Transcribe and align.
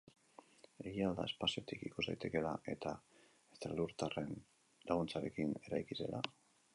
Egia 0.91 1.03
al 1.09 1.17
da 1.17 1.25
espaziotik 1.31 1.83
ikus 1.89 2.05
daitekeela 2.07 2.53
eta 2.73 2.93
estralurtarren 3.57 4.33
laguntzarekin 4.93 5.53
eraiki 5.69 5.99
zela? 6.05 6.23